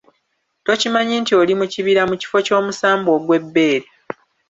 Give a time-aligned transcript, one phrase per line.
[0.65, 3.87] Tokimanyi nti oli mu kibira mu kifo ky'omusambwa ogw'ebbeere.